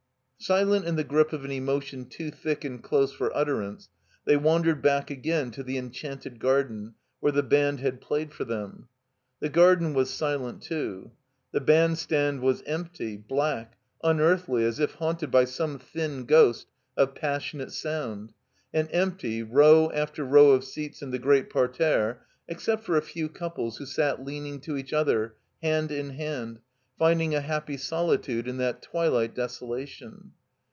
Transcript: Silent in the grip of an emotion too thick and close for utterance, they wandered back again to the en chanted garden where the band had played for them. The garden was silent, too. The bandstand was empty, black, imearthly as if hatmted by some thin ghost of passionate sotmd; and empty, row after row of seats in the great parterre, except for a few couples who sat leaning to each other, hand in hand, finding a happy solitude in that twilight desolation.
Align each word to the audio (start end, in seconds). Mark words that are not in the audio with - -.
Silent 0.43 0.85
in 0.85 0.95
the 0.95 1.03
grip 1.03 1.31
of 1.33 1.45
an 1.45 1.51
emotion 1.51 2.03
too 2.03 2.31
thick 2.31 2.65
and 2.65 2.81
close 2.81 3.13
for 3.13 3.31
utterance, 3.37 3.89
they 4.25 4.35
wandered 4.35 4.81
back 4.81 5.11
again 5.11 5.51
to 5.51 5.61
the 5.61 5.77
en 5.77 5.91
chanted 5.91 6.39
garden 6.39 6.95
where 7.19 7.31
the 7.31 7.43
band 7.43 7.79
had 7.79 8.01
played 8.01 8.33
for 8.33 8.43
them. 8.43 8.87
The 9.39 9.49
garden 9.49 9.93
was 9.93 10.09
silent, 10.09 10.63
too. 10.63 11.11
The 11.51 11.61
bandstand 11.61 12.41
was 12.41 12.63
empty, 12.63 13.17
black, 13.17 13.77
imearthly 14.03 14.63
as 14.63 14.79
if 14.79 14.95
hatmted 14.97 15.29
by 15.29 15.45
some 15.45 15.77
thin 15.77 16.25
ghost 16.25 16.65
of 16.97 17.13
passionate 17.13 17.69
sotmd; 17.69 18.31
and 18.73 18.89
empty, 18.91 19.43
row 19.43 19.91
after 19.93 20.23
row 20.25 20.53
of 20.53 20.63
seats 20.63 21.03
in 21.03 21.11
the 21.11 21.19
great 21.19 21.51
parterre, 21.51 22.25
except 22.47 22.83
for 22.83 22.97
a 22.97 23.03
few 23.03 23.29
couples 23.29 23.77
who 23.77 23.85
sat 23.85 24.25
leaning 24.25 24.59
to 24.61 24.75
each 24.75 24.91
other, 24.91 25.35
hand 25.61 25.91
in 25.91 26.09
hand, 26.09 26.57
finding 26.99 27.33
a 27.33 27.41
happy 27.41 27.75
solitude 27.75 28.47
in 28.47 28.57
that 28.57 28.79
twilight 28.79 29.33
desolation. 29.33 30.31